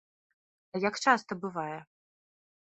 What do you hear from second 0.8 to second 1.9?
як часта бывае?